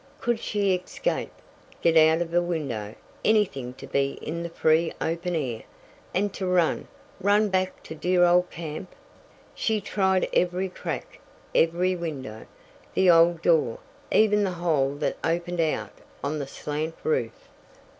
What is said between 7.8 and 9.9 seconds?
to dear old camp? She